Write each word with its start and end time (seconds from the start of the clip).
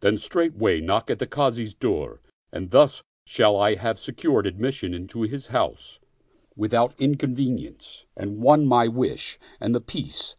Then 0.00 0.18
straightway 0.18 0.82
knock 0.82 1.10
at 1.10 1.18
the 1.18 1.26
Kazi's 1.26 1.72
door, 1.72 2.20
and 2.52 2.68
thus 2.68 3.02
shall 3.24 3.56
I 3.56 3.76
have 3.76 3.98
secured 3.98 4.46
admission 4.46 4.92
into 4.92 5.22
his 5.22 5.46
house, 5.46 5.98
without 6.54 6.94
inconvenience, 6.98 8.04
and 8.14 8.42
won 8.42 8.66
my 8.66 8.88
wish; 8.88 9.38
and— 9.58 9.74
the 9.74 9.80
Peace 9.80 10.36